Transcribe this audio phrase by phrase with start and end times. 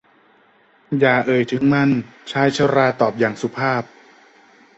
[0.99, 1.89] อย่าเอ่ยถึงมัน
[2.31, 3.83] ชายชรา ฉันตอบอย่างสุภาพ